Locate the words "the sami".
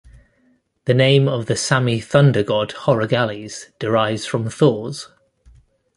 1.45-1.99